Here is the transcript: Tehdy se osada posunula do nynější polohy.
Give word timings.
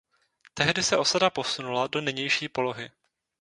Tehdy 0.53 0.83
se 0.83 0.97
osada 0.97 1.29
posunula 1.29 1.87
do 1.87 2.01
nynější 2.01 2.49
polohy. 2.49 2.91